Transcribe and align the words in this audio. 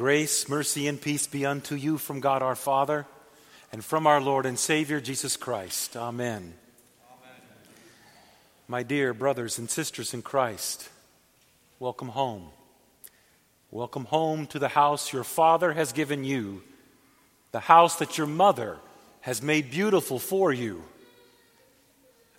Grace, 0.00 0.48
mercy, 0.48 0.88
and 0.88 0.98
peace 0.98 1.26
be 1.26 1.44
unto 1.44 1.74
you 1.74 1.98
from 1.98 2.20
God 2.20 2.42
our 2.42 2.54
Father 2.54 3.04
and 3.70 3.84
from 3.84 4.06
our 4.06 4.18
Lord 4.18 4.46
and 4.46 4.58
Savior 4.58 4.98
Jesus 4.98 5.36
Christ. 5.36 5.94
Amen. 5.94 6.54
Amen. 7.12 7.40
My 8.66 8.82
dear 8.82 9.12
brothers 9.12 9.58
and 9.58 9.68
sisters 9.68 10.14
in 10.14 10.22
Christ, 10.22 10.88
welcome 11.78 12.08
home. 12.08 12.46
Welcome 13.70 14.06
home 14.06 14.46
to 14.46 14.58
the 14.58 14.68
house 14.68 15.12
your 15.12 15.22
Father 15.22 15.74
has 15.74 15.92
given 15.92 16.24
you, 16.24 16.62
the 17.52 17.60
house 17.60 17.96
that 17.96 18.16
your 18.16 18.26
mother 18.26 18.78
has 19.20 19.42
made 19.42 19.70
beautiful 19.70 20.18
for 20.18 20.50
you, 20.50 20.82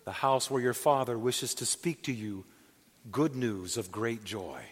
the 0.04 0.12
house 0.12 0.50
where 0.50 0.64
your 0.64 0.74
Father 0.74 1.16
wishes 1.16 1.54
to 1.54 1.68
speak 1.68 2.02
to 2.06 2.12
you 2.12 2.44
good 3.12 3.36
news 3.36 3.78
of 3.78 3.92
great 3.92 4.24
joy. 4.24 4.64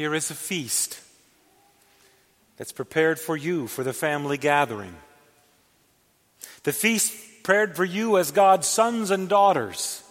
Here 0.00 0.14
is 0.14 0.30
a 0.30 0.34
feast 0.34 0.98
that's 2.56 2.72
prepared 2.72 3.18
for 3.18 3.36
you 3.36 3.66
for 3.66 3.84
the 3.84 3.92
family 3.92 4.38
gathering. 4.38 4.96
The 6.62 6.72
feast 6.72 7.12
prepared 7.42 7.76
for 7.76 7.84
you 7.84 8.16
as 8.16 8.30
God's 8.30 8.66
sons 8.66 9.10
and 9.10 9.28
daughters. 9.28 10.02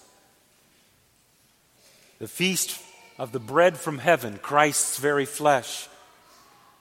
The 2.20 2.28
feast 2.28 2.80
of 3.18 3.32
the 3.32 3.40
bread 3.40 3.78
from 3.78 3.98
heaven, 3.98 4.38
Christ's 4.38 5.00
very 5.00 5.26
flesh. 5.26 5.88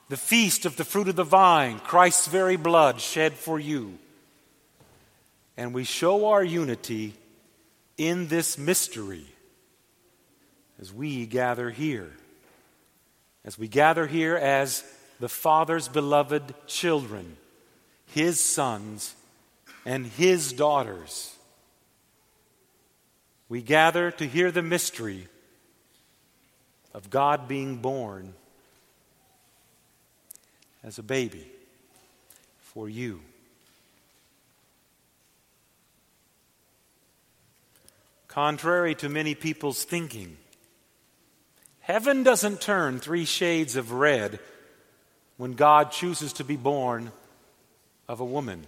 The 0.09 0.15
feast 0.15 0.67
of 0.67 0.77
the 0.77 0.85
fruit 0.85 1.07
of 1.07 1.15
the 1.15 1.23
vine, 1.23 1.79
Christ's 1.79 2.27
very 2.27 2.57
blood 2.57 3.01
shed 3.01 3.33
for 3.33 3.59
you. 3.59 3.97
And 5.57 5.73
we 5.73 5.83
show 5.83 6.27
our 6.27 6.43
unity 6.43 7.15
in 7.97 8.27
this 8.27 8.59
mystery 8.59 9.25
as 10.79 10.93
we 10.93 11.25
gather 11.25 11.71
here 11.71 12.11
as 13.45 13.57
we 13.57 13.67
gather 13.67 14.07
here 14.07 14.35
as 14.35 14.83
the 15.19 15.29
Father's 15.29 15.87
beloved 15.87 16.53
children, 16.67 17.37
His 18.07 18.39
sons 18.39 19.15
and 19.85 20.05
His 20.05 20.53
daughters. 20.53 21.35
We 23.47 23.61
gather 23.61 24.11
to 24.11 24.27
hear 24.27 24.51
the 24.51 24.61
mystery 24.61 25.27
of 26.93 27.09
God 27.09 27.47
being 27.47 27.77
born 27.77 28.33
as 30.83 30.99
a 30.99 31.03
baby 31.03 31.47
for 32.59 32.87
you. 32.87 33.21
Contrary 38.27 38.93
to 38.95 39.09
many 39.09 39.33
people's 39.33 39.83
thinking, 39.83 40.37
Heaven 41.89 42.21
doesn't 42.21 42.61
turn 42.61 42.99
three 42.99 43.25
shades 43.25 43.75
of 43.75 43.93
red 43.93 44.37
when 45.37 45.53
God 45.53 45.91
chooses 45.91 46.33
to 46.33 46.43
be 46.43 46.55
born 46.55 47.11
of 48.07 48.19
a 48.19 48.25
woman. 48.25 48.67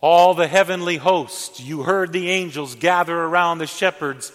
All 0.00 0.34
the 0.34 0.46
heavenly 0.46 0.98
hosts, 0.98 1.58
you 1.58 1.82
heard 1.82 2.12
the 2.12 2.30
angels 2.30 2.76
gather 2.76 3.18
around 3.18 3.58
the 3.58 3.66
shepherds. 3.66 4.30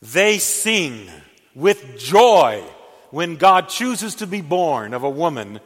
They 0.00 0.38
sing 0.38 1.08
with 1.52 1.98
joy 1.98 2.62
when 3.10 3.34
God 3.34 3.68
chooses 3.68 4.14
to 4.16 4.28
be 4.28 4.40
born 4.40 4.94
of 4.94 5.02
a 5.02 5.10
woman 5.10 5.58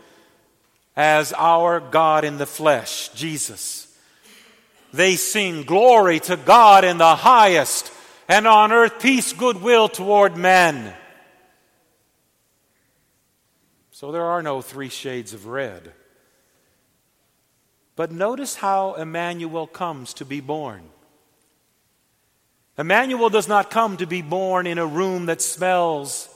as 0.96 1.34
our 1.34 1.78
God 1.78 2.24
in 2.24 2.38
the 2.38 2.46
flesh, 2.46 3.10
Jesus. 3.10 3.94
They 4.94 5.16
sing 5.16 5.64
glory 5.64 6.20
to 6.20 6.38
God 6.38 6.84
in 6.84 6.96
the 6.96 7.16
highest 7.16 7.92
and 8.28 8.46
on 8.46 8.72
earth 8.72 9.00
peace, 9.00 9.32
goodwill 9.32 9.88
toward 9.88 10.36
men. 10.36 10.94
So 13.90 14.12
there 14.12 14.24
are 14.24 14.42
no 14.42 14.60
three 14.60 14.90
shades 14.90 15.32
of 15.32 15.46
red. 15.46 15.92
But 17.96 18.12
notice 18.12 18.54
how 18.54 18.94
Emmanuel 18.94 19.66
comes 19.66 20.14
to 20.14 20.24
be 20.24 20.40
born. 20.40 20.82
Emmanuel 22.76 23.28
does 23.28 23.48
not 23.48 23.70
come 23.70 23.96
to 23.96 24.06
be 24.06 24.22
born 24.22 24.68
in 24.68 24.78
a 24.78 24.86
room 24.86 25.26
that 25.26 25.42
smells 25.42 26.28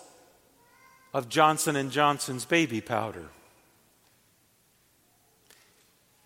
of 1.15 1.29
Johnson 1.29 1.77
and 1.77 1.93
Johnson's 1.93 2.45
baby 2.45 2.81
powder. 2.81 3.29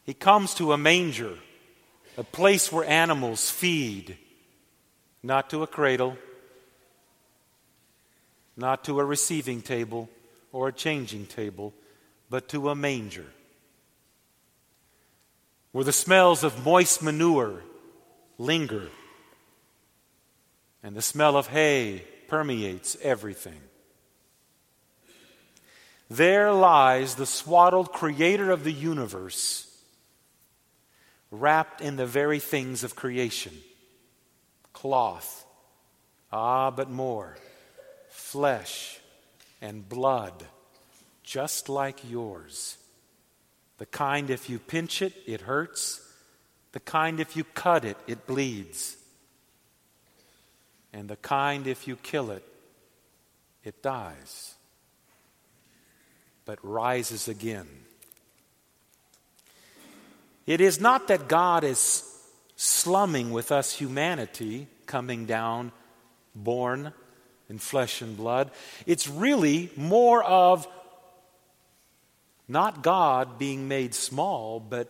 He 0.04 0.14
comes 0.14 0.54
to 0.54 0.72
a 0.72 0.78
manger, 0.78 1.34
a 2.16 2.24
place 2.24 2.72
where 2.72 2.88
animals 2.88 3.50
feed 3.50 4.16
not 5.26 5.50
to 5.50 5.64
a 5.64 5.66
cradle, 5.66 6.16
not 8.56 8.84
to 8.84 9.00
a 9.00 9.04
receiving 9.04 9.60
table 9.60 10.08
or 10.52 10.68
a 10.68 10.72
changing 10.72 11.26
table, 11.26 11.74
but 12.30 12.48
to 12.48 12.70
a 12.70 12.76
manger, 12.76 13.26
where 15.72 15.84
the 15.84 15.92
smells 15.92 16.44
of 16.44 16.64
moist 16.64 17.02
manure 17.02 17.64
linger 18.38 18.88
and 20.84 20.94
the 20.94 21.02
smell 21.02 21.36
of 21.36 21.48
hay 21.48 22.04
permeates 22.28 22.96
everything. 23.02 23.60
There 26.08 26.52
lies 26.52 27.16
the 27.16 27.26
swaddled 27.26 27.92
creator 27.92 28.52
of 28.52 28.62
the 28.62 28.72
universe, 28.72 29.66
wrapped 31.32 31.80
in 31.80 31.96
the 31.96 32.06
very 32.06 32.38
things 32.38 32.84
of 32.84 32.94
creation 32.94 33.52
cloth. 34.86 35.44
Ah, 36.32 36.70
but 36.70 36.88
more 36.88 37.36
flesh 38.08 39.00
and 39.60 39.88
blood, 39.88 40.44
just 41.24 41.68
like 41.68 42.08
yours. 42.08 42.78
The 43.78 43.86
kind, 43.86 44.30
if 44.30 44.48
you 44.48 44.60
pinch 44.60 45.02
it, 45.02 45.12
it 45.26 45.40
hurts. 45.40 46.00
The 46.70 46.78
kind, 46.78 47.18
if 47.18 47.36
you 47.36 47.42
cut 47.42 47.84
it, 47.84 47.96
it 48.06 48.28
bleeds. 48.28 48.96
And 50.92 51.08
the 51.08 51.16
kind, 51.16 51.66
if 51.66 51.88
you 51.88 51.96
kill 51.96 52.30
it, 52.30 52.44
it 53.64 53.82
dies, 53.82 54.54
but 56.44 56.58
rises 56.62 57.26
again. 57.26 57.66
It 60.46 60.60
is 60.60 60.80
not 60.80 61.08
that 61.08 61.26
God 61.26 61.64
is 61.64 62.04
slumming 62.54 63.32
with 63.32 63.50
us 63.50 63.72
humanity 63.72 64.68
coming 64.86 65.26
down, 65.26 65.72
born 66.34 66.92
in 67.48 67.58
flesh 67.58 68.02
and 68.02 68.16
blood. 68.16 68.50
It's 68.86 69.08
really 69.08 69.70
more 69.76 70.22
of 70.22 70.66
not 72.48 72.82
God 72.82 73.38
being 73.38 73.68
made 73.68 73.94
small, 73.94 74.60
but 74.60 74.88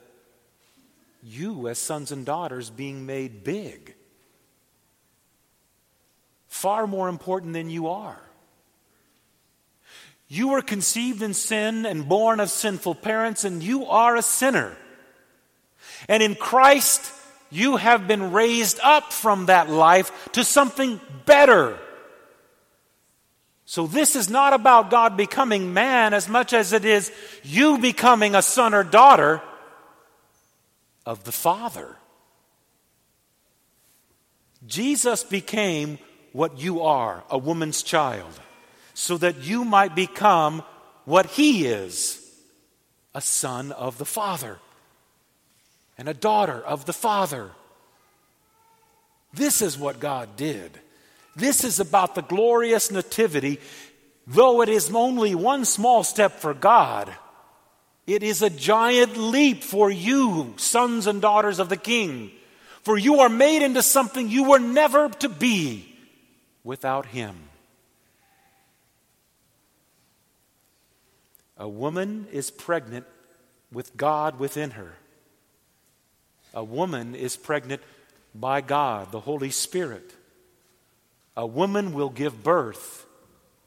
you 1.22 1.68
as 1.68 1.78
sons 1.78 2.12
and 2.12 2.24
daughters 2.24 2.70
being 2.70 3.06
made 3.06 3.42
big. 3.44 3.94
Far 6.48 6.86
more 6.86 7.08
important 7.08 7.52
than 7.52 7.70
you 7.70 7.88
are. 7.88 8.20
You 10.28 10.48
were 10.48 10.62
conceived 10.62 11.22
in 11.22 11.34
sin 11.34 11.86
and 11.86 12.08
born 12.08 12.40
of 12.40 12.50
sinful 12.50 12.96
parents, 12.96 13.44
and 13.44 13.62
you 13.62 13.86
are 13.86 14.16
a 14.16 14.22
sinner. 14.22 14.76
And 16.08 16.22
in 16.22 16.34
Christ, 16.34 17.12
you 17.56 17.76
have 17.76 18.06
been 18.06 18.32
raised 18.32 18.78
up 18.82 19.12
from 19.12 19.46
that 19.46 19.70
life 19.70 20.28
to 20.32 20.44
something 20.44 21.00
better. 21.24 21.78
So, 23.64 23.86
this 23.86 24.14
is 24.14 24.28
not 24.28 24.52
about 24.52 24.90
God 24.90 25.16
becoming 25.16 25.74
man 25.74 26.14
as 26.14 26.28
much 26.28 26.52
as 26.52 26.72
it 26.72 26.84
is 26.84 27.10
you 27.42 27.78
becoming 27.78 28.34
a 28.34 28.42
son 28.42 28.74
or 28.74 28.84
daughter 28.84 29.42
of 31.04 31.24
the 31.24 31.32
Father. 31.32 31.96
Jesus 34.66 35.24
became 35.24 35.98
what 36.32 36.60
you 36.60 36.82
are, 36.82 37.24
a 37.30 37.38
woman's 37.38 37.82
child, 37.82 38.40
so 38.94 39.16
that 39.16 39.42
you 39.42 39.64
might 39.64 39.96
become 39.96 40.62
what 41.04 41.26
he 41.26 41.66
is, 41.66 42.22
a 43.14 43.20
son 43.20 43.72
of 43.72 43.98
the 43.98 44.04
Father 44.04 44.58
and 45.98 46.08
a 46.08 46.14
daughter 46.14 46.60
of 46.60 46.84
the 46.84 46.92
Father. 46.92 47.50
This 49.32 49.62
is 49.62 49.78
what 49.78 50.00
God 50.00 50.36
did. 50.36 50.78
This 51.34 51.64
is 51.64 51.80
about 51.80 52.14
the 52.14 52.22
glorious 52.22 52.90
nativity. 52.90 53.60
Though 54.26 54.62
it 54.62 54.68
is 54.68 54.94
only 54.94 55.34
one 55.34 55.64
small 55.64 56.02
step 56.02 56.40
for 56.40 56.54
God, 56.54 57.14
it 58.06 58.22
is 58.22 58.42
a 58.42 58.50
giant 58.50 59.16
leap 59.16 59.62
for 59.62 59.90
you, 59.90 60.54
sons 60.56 61.06
and 61.06 61.20
daughters 61.20 61.58
of 61.58 61.68
the 61.68 61.76
King. 61.76 62.30
For 62.82 62.96
you 62.96 63.20
are 63.20 63.28
made 63.28 63.62
into 63.62 63.82
something 63.82 64.28
you 64.28 64.44
were 64.44 64.58
never 64.58 65.08
to 65.08 65.28
be 65.28 65.92
without 66.62 67.06
Him. 67.06 67.36
A 71.58 71.68
woman 71.68 72.26
is 72.32 72.50
pregnant 72.50 73.06
with 73.72 73.96
God 73.96 74.38
within 74.38 74.72
her. 74.72 74.94
A 76.56 76.64
woman 76.64 77.14
is 77.14 77.36
pregnant 77.36 77.82
by 78.34 78.62
God, 78.62 79.12
the 79.12 79.20
Holy 79.20 79.50
Spirit. 79.50 80.14
A 81.36 81.46
woman 81.46 81.92
will 81.92 82.08
give 82.08 82.42
birth 82.42 83.04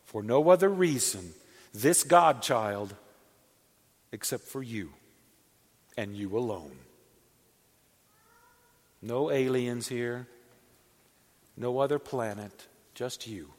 for 0.06 0.24
no 0.24 0.50
other 0.50 0.70
reason, 0.70 1.34
this 1.72 2.04
God-child, 2.04 2.96
except 4.12 4.46
for 4.46 4.64
you 4.64 4.90
and 5.96 6.18
you 6.18 6.36
alone. 6.36 6.76
No 9.04 9.30
aliens 9.30 9.88
here, 9.88 10.28
no 11.56 11.78
other 11.78 12.00
planet, 12.00 12.66
just 12.96 13.28
you, 13.28 13.54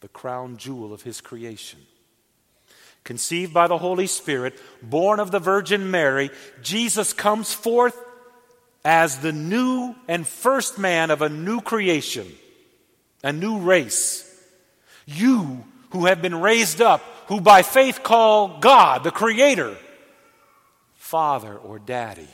the 0.00 0.08
crown 0.08 0.56
jewel 0.56 0.94
of 0.94 1.02
his 1.02 1.20
creation. 1.20 1.80
Conceived 3.02 3.52
by 3.52 3.66
the 3.66 3.78
Holy 3.78 4.06
Spirit, 4.06 4.54
born 4.80 5.18
of 5.18 5.32
the 5.32 5.40
Virgin 5.40 5.90
Mary, 5.90 6.30
Jesus 6.62 7.12
comes 7.12 7.52
forth 7.52 7.96
as 8.84 9.18
the 9.18 9.32
new 9.32 9.94
and 10.06 10.26
first 10.26 10.78
man 10.78 11.10
of 11.10 11.22
a 11.22 11.28
new 11.28 11.60
creation, 11.60 12.26
a 13.22 13.32
new 13.32 13.58
race. 13.58 14.24
You 15.06 15.64
who 15.90 16.06
have 16.06 16.22
been 16.22 16.40
raised 16.40 16.80
up, 16.80 17.02
who 17.26 17.40
by 17.40 17.62
faith 17.62 18.02
call 18.02 18.58
God, 18.60 19.04
the 19.04 19.10
Creator, 19.10 19.76
Father 20.94 21.56
or 21.56 21.78
Daddy, 21.78 22.28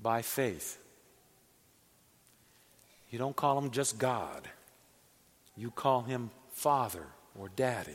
by 0.00 0.22
faith. 0.22 0.78
You 3.10 3.18
don't 3.18 3.36
call 3.36 3.58
him 3.58 3.70
just 3.70 3.98
God, 3.98 4.48
you 5.56 5.70
call 5.70 6.02
him 6.02 6.30
Father 6.52 7.06
or 7.38 7.50
Daddy, 7.54 7.92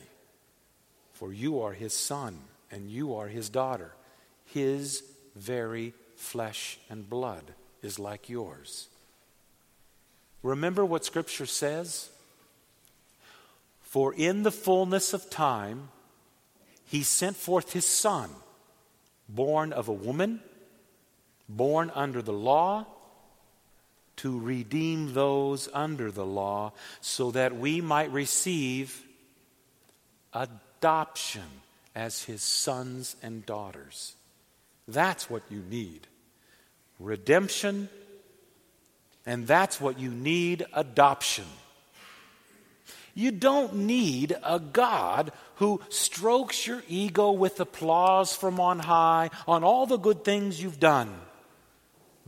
for 1.13 1.33
you 1.33 1.61
are 1.61 1.73
his 1.73 1.93
son 1.93 2.39
and 2.71 2.89
you 2.89 3.15
are 3.15 3.27
his 3.27 3.49
daughter. 3.49 3.91
His 4.45 5.03
very 5.35 5.93
flesh 6.19 6.77
and 6.89 7.09
blood 7.09 7.53
is 7.81 7.97
like 7.97 8.29
yours. 8.29 8.87
Remember 10.43 10.85
what 10.85 11.05
Scripture 11.05 11.45
says? 11.45 12.09
For 13.81 14.13
in 14.13 14.43
the 14.43 14.51
fullness 14.51 15.13
of 15.13 15.29
time, 15.29 15.89
he 16.85 17.03
sent 17.03 17.35
forth 17.35 17.73
his 17.73 17.85
Son, 17.85 18.29
born 19.27 19.73
of 19.73 19.87
a 19.87 19.93
woman, 19.93 20.41
born 21.47 21.91
under 21.95 22.21
the 22.21 22.33
law, 22.33 22.85
to 24.17 24.37
redeem 24.37 25.13
those 25.13 25.69
under 25.73 26.11
the 26.11 26.25
law, 26.25 26.73
so 27.01 27.31
that 27.31 27.55
we 27.55 27.81
might 27.81 28.11
receive 28.11 29.05
adoption 30.33 31.61
as 31.95 32.23
his 32.23 32.41
sons 32.41 33.15
and 33.23 33.45
daughters. 33.45 34.13
That's 34.91 35.29
what 35.29 35.43
you 35.49 35.61
need 35.69 36.07
redemption, 36.99 37.87
and 39.25 39.47
that's 39.47 39.79
what 39.79 39.99
you 39.99 40.09
need 40.09 40.65
adoption. 40.73 41.45
You 43.15 43.31
don't 43.31 43.75
need 43.75 44.35
a 44.43 44.59
God 44.59 45.31
who 45.55 45.81
strokes 45.89 46.67
your 46.67 46.83
ego 46.87 47.31
with 47.31 47.59
applause 47.59 48.35
from 48.35 48.59
on 48.59 48.79
high 48.79 49.29
on 49.47 49.63
all 49.63 49.85
the 49.85 49.97
good 49.97 50.23
things 50.23 50.61
you've 50.61 50.79
done, 50.79 51.13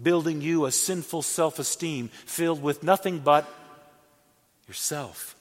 building 0.01 0.41
you 0.41 0.65
a 0.65 0.71
sinful 0.71 1.21
self 1.21 1.59
esteem 1.59 2.09
filled 2.25 2.61
with 2.61 2.83
nothing 2.83 3.19
but 3.19 3.47
yourself. 4.67 5.35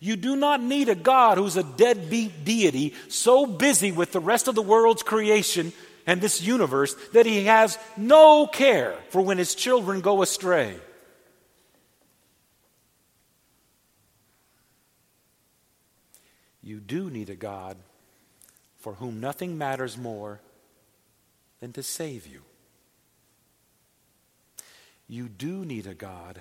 You 0.00 0.16
do 0.16 0.36
not 0.36 0.62
need 0.62 0.88
a 0.88 0.94
God 0.94 1.38
who's 1.38 1.56
a 1.56 1.62
deadbeat 1.62 2.44
deity 2.44 2.94
so 3.08 3.46
busy 3.46 3.92
with 3.92 4.12
the 4.12 4.20
rest 4.20 4.48
of 4.48 4.54
the 4.54 4.62
world's 4.62 5.02
creation 5.02 5.72
and 6.06 6.20
this 6.20 6.42
universe 6.42 6.94
that 7.12 7.26
he 7.26 7.44
has 7.44 7.78
no 7.96 8.46
care 8.46 8.96
for 9.10 9.22
when 9.22 9.38
his 9.38 9.54
children 9.54 10.00
go 10.00 10.22
astray. 10.22 10.76
You 16.62 16.80
do 16.80 17.10
need 17.10 17.28
a 17.28 17.34
God 17.34 17.76
for 18.78 18.94
whom 18.94 19.20
nothing 19.20 19.58
matters 19.58 19.98
more 19.98 20.40
than 21.60 21.72
to 21.72 21.82
save 21.82 22.26
you. 22.26 22.40
You 25.06 25.28
do 25.28 25.64
need 25.64 25.86
a 25.86 25.94
God 25.94 26.40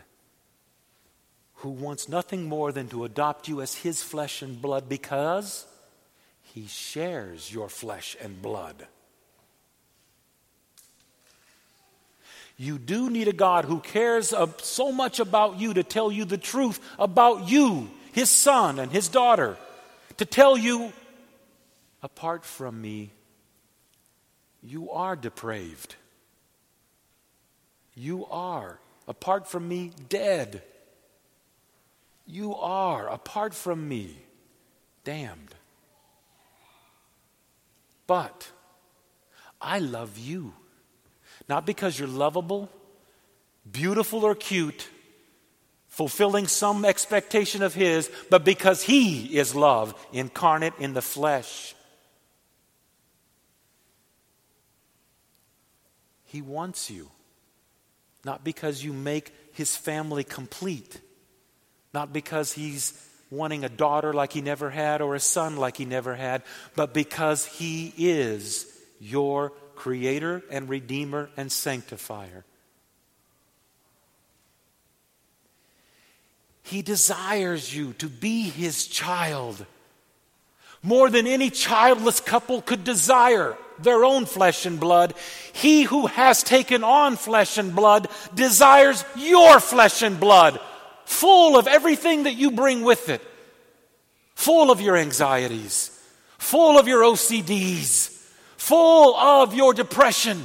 who 1.63 1.69
wants 1.69 2.09
nothing 2.09 2.43
more 2.43 2.73
than 2.73 2.89
to 2.89 3.05
adopt 3.05 3.47
you 3.47 3.61
as 3.61 3.73
his 3.73 4.03
flesh 4.03 4.41
and 4.41 4.61
blood 4.61 4.89
because 4.89 5.65
he 6.41 6.67
shares 6.67 7.53
your 7.53 7.69
flesh 7.69 8.17
and 8.21 8.41
blood. 8.41 8.85
You 12.57 12.77
do 12.77 13.09
need 13.09 13.29
a 13.29 13.33
God 13.33 13.63
who 13.63 13.79
cares 13.79 14.33
so 14.57 14.91
much 14.91 15.21
about 15.21 15.57
you 15.57 15.73
to 15.75 15.83
tell 15.83 16.11
you 16.11 16.25
the 16.25 16.37
truth 16.37 16.81
about 16.99 17.47
you, 17.47 17.89
his 18.11 18.29
son 18.29 18.77
and 18.77 18.91
his 18.91 19.07
daughter, 19.07 19.55
to 20.17 20.25
tell 20.25 20.57
you, 20.57 20.91
apart 22.03 22.43
from 22.43 22.81
me, 22.81 23.09
you 24.61 24.91
are 24.91 25.15
depraved. 25.15 25.95
You 27.95 28.25
are, 28.25 28.79
apart 29.07 29.47
from 29.47 29.65
me, 29.69 29.91
dead. 30.09 30.61
You 32.25 32.55
are, 32.55 33.07
apart 33.07 33.53
from 33.53 33.87
me, 33.87 34.17
damned. 35.03 35.53
But 38.07 38.49
I 39.61 39.79
love 39.79 40.17
you. 40.17 40.53
Not 41.49 41.65
because 41.65 41.99
you're 41.99 42.07
lovable, 42.07 42.69
beautiful, 43.69 44.23
or 44.23 44.35
cute, 44.35 44.87
fulfilling 45.87 46.47
some 46.47 46.85
expectation 46.85 47.61
of 47.61 47.73
His, 47.73 48.09
but 48.29 48.45
because 48.45 48.83
He 48.83 49.37
is 49.37 49.53
love 49.53 49.93
incarnate 50.13 50.73
in 50.79 50.93
the 50.93 51.01
flesh. 51.01 51.75
He 56.25 56.41
wants 56.41 56.89
you, 56.89 57.11
not 58.25 58.43
because 58.43 58.83
you 58.83 58.93
make 58.93 59.33
His 59.51 59.75
family 59.75 60.23
complete, 60.23 60.99
not 61.93 62.13
because 62.13 62.53
He's 62.53 62.93
wanting 63.29 63.63
a 63.63 63.69
daughter 63.69 64.13
like 64.13 64.33
He 64.33 64.41
never 64.41 64.69
had 64.69 65.01
or 65.01 65.15
a 65.15 65.19
son 65.19 65.57
like 65.57 65.77
He 65.77 65.85
never 65.85 66.15
had, 66.15 66.43
but 66.75 66.93
because 66.93 67.45
He 67.45 67.93
is 67.97 68.65
your 68.99 69.51
creator 69.75 70.43
and 70.49 70.69
redeemer 70.69 71.29
and 71.35 71.51
sanctifier. 71.51 72.45
He 76.63 76.81
desires 76.81 77.75
you 77.75 77.93
to 77.93 78.07
be 78.07 78.43
his 78.43 78.87
child 78.87 79.65
more 80.81 81.09
than 81.09 81.27
any 81.27 81.49
childless 81.49 82.19
couple 82.19 82.61
could 82.61 82.83
desire 82.83 83.57
their 83.79 84.03
own 84.03 84.25
flesh 84.25 84.65
and 84.65 84.79
blood. 84.79 85.13
He 85.53 85.83
who 85.83 86.07
has 86.07 86.43
taken 86.43 86.83
on 86.83 87.15
flesh 87.15 87.57
and 87.57 87.75
blood 87.75 88.07
desires 88.33 89.03
your 89.15 89.59
flesh 89.59 90.01
and 90.01 90.19
blood, 90.19 90.59
full 91.05 91.57
of 91.57 91.67
everything 91.67 92.23
that 92.23 92.33
you 92.33 92.51
bring 92.51 92.83
with 92.83 93.09
it, 93.09 93.21
full 94.35 94.71
of 94.71 94.81
your 94.81 94.95
anxieties, 94.97 95.89
full 96.37 96.77
of 96.77 96.87
your 96.87 97.01
OCDs, 97.03 98.09
full 98.57 99.15
of 99.15 99.53
your 99.53 99.73
depression, 99.73 100.43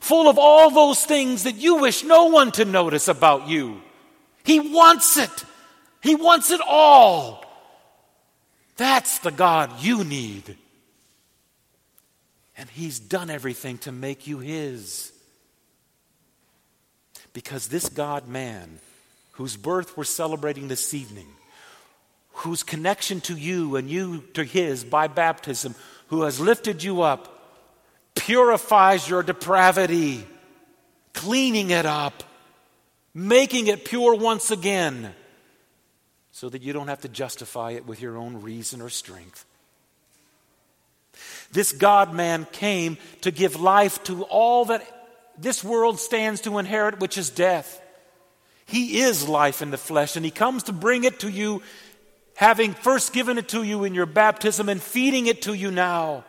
full 0.00 0.28
of 0.28 0.38
all 0.38 0.70
those 0.70 1.04
things 1.04 1.44
that 1.44 1.56
you 1.56 1.76
wish 1.76 2.04
no 2.04 2.26
one 2.26 2.52
to 2.52 2.64
notice 2.64 3.08
about 3.08 3.48
you. 3.48 3.80
He 4.44 4.60
wants 4.60 5.16
it. 5.16 5.44
He 6.02 6.14
wants 6.14 6.50
it 6.50 6.60
all. 6.66 7.44
That's 8.76 9.18
the 9.20 9.30
God 9.30 9.70
you 9.80 10.02
need. 10.02 10.56
And 12.56 12.68
He's 12.68 12.98
done 12.98 13.30
everything 13.30 13.78
to 13.78 13.92
make 13.92 14.26
you 14.26 14.38
His. 14.38 15.12
Because 17.32 17.68
this 17.68 17.88
God 17.88 18.28
man, 18.28 18.78
whose 19.32 19.56
birth 19.56 19.96
we're 19.96 20.04
celebrating 20.04 20.68
this 20.68 20.94
evening, 20.94 21.28
whose 22.32 22.62
connection 22.62 23.20
to 23.22 23.36
you 23.36 23.76
and 23.76 23.90
you 23.90 24.22
to 24.34 24.44
His 24.44 24.84
by 24.84 25.06
baptism, 25.06 25.74
who 26.08 26.22
has 26.22 26.40
lifted 26.40 26.82
you 26.82 27.02
up, 27.02 27.28
purifies 28.14 29.08
your 29.08 29.22
depravity, 29.22 30.26
cleaning 31.14 31.70
it 31.70 31.86
up, 31.86 32.22
making 33.14 33.66
it 33.66 33.84
pure 33.84 34.14
once 34.14 34.50
again, 34.50 35.14
so 36.30 36.48
that 36.48 36.62
you 36.62 36.72
don't 36.72 36.88
have 36.88 37.02
to 37.02 37.08
justify 37.08 37.72
it 37.72 37.86
with 37.86 38.00
your 38.00 38.16
own 38.16 38.40
reason 38.40 38.80
or 38.80 38.88
strength. 38.88 39.44
This 41.52 41.72
God 41.72 42.14
man 42.14 42.46
came 42.52 42.96
to 43.20 43.30
give 43.30 43.60
life 43.60 44.02
to 44.04 44.22
all 44.24 44.66
that 44.66 44.82
this 45.38 45.62
world 45.62 45.98
stands 46.00 46.40
to 46.42 46.58
inherit, 46.58 47.00
which 47.00 47.18
is 47.18 47.30
death. 47.30 47.80
He 48.72 49.02
is 49.02 49.28
life 49.28 49.60
in 49.60 49.70
the 49.70 49.76
flesh, 49.76 50.16
and 50.16 50.24
He 50.24 50.30
comes 50.30 50.62
to 50.62 50.72
bring 50.72 51.04
it 51.04 51.20
to 51.20 51.28
you 51.28 51.60
having 52.36 52.72
first 52.72 53.12
given 53.12 53.36
it 53.36 53.50
to 53.50 53.62
you 53.62 53.84
in 53.84 53.92
your 53.92 54.06
baptism 54.06 54.70
and 54.70 54.82
feeding 54.82 55.26
it 55.26 55.42
to 55.42 55.52
you 55.52 55.70
now. 55.70 56.24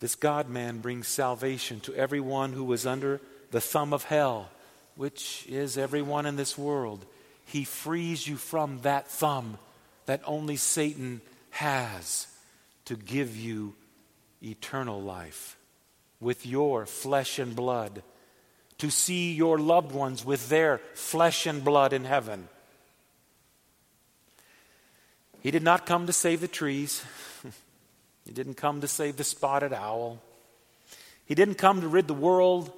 This 0.00 0.14
God 0.14 0.48
man 0.48 0.78
brings 0.78 1.08
salvation 1.08 1.80
to 1.80 1.94
everyone 1.94 2.54
who 2.54 2.64
was 2.64 2.86
under 2.86 3.20
the 3.50 3.60
thumb 3.60 3.92
of 3.92 4.04
hell, 4.04 4.48
which 4.96 5.44
is 5.46 5.76
everyone 5.76 6.24
in 6.24 6.36
this 6.36 6.56
world. 6.56 7.04
He 7.44 7.64
frees 7.64 8.26
you 8.26 8.36
from 8.36 8.80
that 8.80 9.08
thumb 9.08 9.58
that 10.06 10.22
only 10.24 10.56
Satan 10.56 11.20
has 11.50 12.28
to 12.86 12.96
give 12.96 13.36
you 13.36 13.74
eternal 14.42 15.02
life 15.02 15.58
with 16.20 16.46
your 16.46 16.86
flesh 16.86 17.38
and 17.38 17.54
blood, 17.54 18.02
to 18.78 18.90
see 18.90 19.32
your 19.32 19.58
loved 19.58 19.92
ones 19.92 20.24
with 20.24 20.48
their 20.48 20.78
flesh 20.94 21.46
and 21.46 21.64
blood 21.64 21.92
in 21.92 22.04
heaven. 22.04 22.48
He 25.40 25.50
did 25.50 25.62
not 25.62 25.84
come 25.84 26.06
to 26.06 26.12
save 26.12 26.40
the 26.40 26.48
trees. 26.48 27.04
he 28.24 28.32
didn't 28.32 28.54
come 28.54 28.80
to 28.80 28.88
save 28.88 29.16
the 29.16 29.24
spotted 29.24 29.72
owl. 29.72 30.20
He 31.26 31.34
didn't 31.34 31.56
come 31.56 31.80
to 31.82 31.88
rid 31.88 32.08
the 32.08 32.14
world 32.14 32.72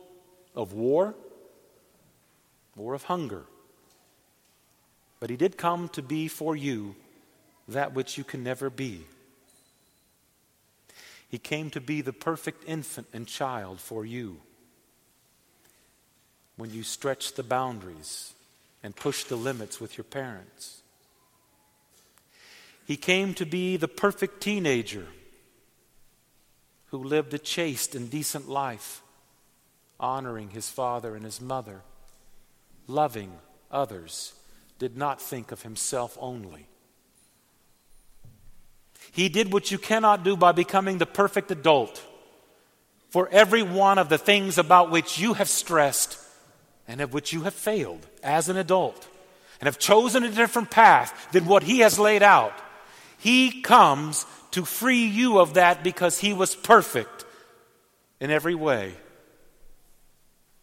of 0.54 0.72
war 0.72 1.14
or 2.76 2.94
of 2.94 3.04
hunger. 3.04 3.44
But 5.20 5.30
he 5.30 5.36
did 5.36 5.56
come 5.56 5.88
to 5.90 6.02
be 6.02 6.28
for 6.28 6.54
you 6.54 6.94
that 7.68 7.94
which 7.94 8.18
you 8.18 8.24
can 8.24 8.42
never 8.42 8.70
be. 8.70 9.04
He 11.28 11.38
came 11.38 11.70
to 11.70 11.80
be 11.80 12.00
the 12.00 12.12
perfect 12.12 12.64
infant 12.66 13.08
and 13.12 13.26
child 13.26 13.80
for 13.80 14.04
you. 14.04 14.40
When 16.56 16.70
you 16.70 16.82
stretch 16.82 17.34
the 17.34 17.42
boundaries 17.42 18.32
and 18.82 18.94
push 18.94 19.24
the 19.24 19.36
limits 19.36 19.80
with 19.80 19.96
your 19.98 20.04
parents, 20.04 20.82
He 22.86 22.96
came 22.96 23.34
to 23.34 23.44
be 23.44 23.76
the 23.76 23.88
perfect 23.88 24.40
teenager 24.40 25.08
who 26.86 27.02
lived 27.02 27.34
a 27.34 27.38
chaste 27.38 27.96
and 27.96 28.08
decent 28.08 28.48
life, 28.48 29.02
honoring 29.98 30.50
his 30.50 30.70
father 30.70 31.16
and 31.16 31.24
his 31.24 31.40
mother, 31.40 31.82
loving 32.86 33.32
others, 33.72 34.34
did 34.78 34.96
not 34.96 35.20
think 35.20 35.50
of 35.50 35.62
himself 35.62 36.16
only. 36.20 36.68
He 39.12 39.28
did 39.28 39.52
what 39.52 39.70
you 39.70 39.78
cannot 39.78 40.24
do 40.24 40.36
by 40.36 40.52
becoming 40.52 40.98
the 40.98 41.06
perfect 41.06 41.50
adult. 41.50 42.04
For 43.10 43.28
every 43.30 43.62
one 43.62 43.98
of 43.98 44.08
the 44.08 44.18
things 44.18 44.58
about 44.58 44.90
which 44.90 45.18
you 45.18 45.34
have 45.34 45.48
stressed 45.48 46.18
and 46.88 47.00
of 47.00 47.12
which 47.12 47.32
you 47.32 47.42
have 47.42 47.54
failed 47.54 48.06
as 48.22 48.48
an 48.48 48.56
adult 48.56 49.08
and 49.60 49.66
have 49.66 49.78
chosen 49.78 50.24
a 50.24 50.30
different 50.30 50.70
path 50.70 51.28
than 51.32 51.46
what 51.46 51.62
He 51.62 51.80
has 51.80 51.98
laid 51.98 52.22
out, 52.22 52.52
He 53.18 53.62
comes 53.62 54.26
to 54.52 54.64
free 54.64 55.06
you 55.06 55.38
of 55.38 55.54
that 55.54 55.82
because 55.82 56.18
He 56.18 56.32
was 56.32 56.54
perfect 56.54 57.24
in 58.20 58.30
every 58.30 58.54
way. 58.54 58.94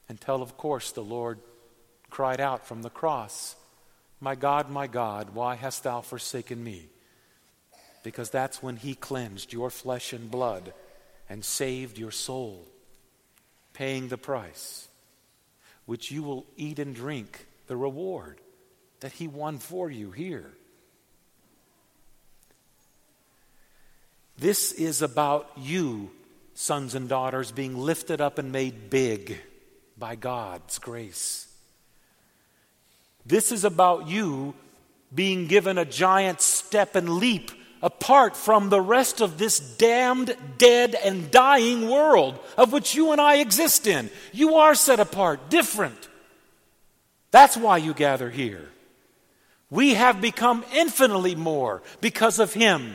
Until, 0.10 0.42
of 0.42 0.58
course, 0.58 0.92
the 0.92 1.04
Lord 1.04 1.40
cried 2.10 2.40
out 2.40 2.68
from 2.68 2.82
the 2.82 2.90
cross, 2.90 3.56
My 4.20 4.36
God, 4.36 4.70
my 4.70 4.88
God, 4.88 5.32
why 5.34 5.56
hast 5.56 5.84
thou 5.84 6.02
forsaken 6.02 6.64
me? 6.64 6.90
Because 8.04 8.30
that's 8.30 8.62
when 8.62 8.76
He 8.76 8.96
cleansed 8.96 9.52
your 9.52 9.70
flesh 9.70 10.14
and 10.14 10.30
blood 10.30 10.74
and 11.30 11.44
saved 11.44 11.98
your 11.98 12.12
soul, 12.12 12.68
paying 13.74 14.10
the 14.10 14.18
price, 14.18 14.88
which 15.86 16.12
you 16.12 16.22
will 16.22 16.46
eat 16.58 16.80
and 16.80 16.94
drink 16.94 17.48
the 17.68 17.78
reward 17.78 18.40
that 19.00 19.14
He 19.14 19.28
won 19.28 19.58
for 19.58 19.90
you 19.90 20.12
here. 20.12 20.52
This 24.38 24.72
is 24.72 25.02
about 25.02 25.50
you, 25.58 26.12
sons 26.54 26.96
and 26.96 27.08
daughters, 27.08 27.52
being 27.52 27.78
lifted 27.78 28.20
up 28.20 28.38
and 28.38 28.52
made 28.52 28.90
big 28.90 29.40
by 29.98 30.16
God's 30.16 30.80
grace. 30.80 31.48
This 33.26 33.52
is 33.52 33.64
about 33.64 34.08
you 34.08 34.54
being 35.14 35.48
given 35.48 35.78
a 35.78 35.86
giant 35.86 36.42
step 36.42 36.96
and 36.96 37.18
leap 37.18 37.52
apart 37.84 38.38
from 38.38 38.70
the 38.70 38.82
rest 38.82 39.20
of 39.20 39.38
this 39.38 39.60
damned, 39.60 40.36
dead, 40.58 40.96
and 40.96 41.30
dying 41.30 41.90
world 41.90 42.40
of 42.58 42.72
which 42.72 42.96
you 42.96 43.12
and 43.12 43.20
I 43.20 43.36
exist 43.36 43.86
in. 43.86 44.10
You 44.32 44.56
are 44.56 44.74
set 44.74 45.02
apart, 45.02 45.50
different. 45.50 46.08
That's 47.30 47.58
why 47.58 47.78
you 47.78 47.94
gather 47.94 48.30
here. 48.30 48.70
We 49.70 49.96
have 49.96 50.22
become 50.22 50.64
infinitely 50.74 51.36
more 51.36 51.84
because 52.00 52.40
of 52.40 52.54
Him. 52.54 52.94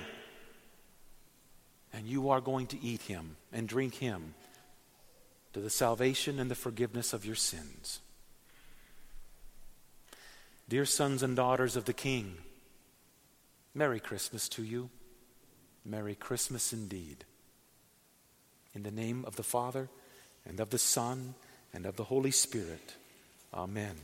And 1.92 2.06
you 2.06 2.30
are 2.30 2.40
going 2.40 2.68
to 2.68 2.82
eat 2.82 3.02
Him 3.02 3.36
and 3.52 3.68
drink 3.68 3.96
Him 3.96 4.34
to 5.52 5.60
the 5.60 5.70
salvation 5.70 6.38
and 6.40 6.50
the 6.50 6.54
forgiveness 6.54 7.12
of 7.12 7.26
your 7.26 7.34
sins. 7.34 8.00
Dear 10.68 10.84
sons 10.86 11.22
and 11.22 11.36
daughters 11.36 11.76
of 11.76 11.84
the 11.84 11.92
King, 11.92 12.36
Merry 13.74 14.00
Christmas 14.00 14.48
to 14.50 14.62
you. 14.62 14.90
Merry 15.84 16.14
Christmas 16.14 16.72
indeed. 16.72 17.24
In 18.74 18.82
the 18.82 18.90
name 18.90 19.24
of 19.26 19.36
the 19.36 19.42
Father, 19.42 19.88
and 20.46 20.60
of 20.60 20.70
the 20.70 20.78
Son, 20.78 21.34
and 21.72 21.86
of 21.86 21.96
the 21.96 22.04
Holy 22.04 22.30
Spirit. 22.30 22.94
Amen. 23.52 23.96